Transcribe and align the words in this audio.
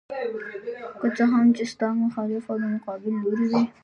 که 0.99 1.07
څه 1.17 1.23
هم 1.33 1.45
چې 1.55 1.63
ستا 1.71 1.87
مخالف 2.03 2.43
او 2.51 2.57
د 2.61 2.63
مقابل 2.75 3.13
لوري 3.23 3.45
وي. 3.51 3.63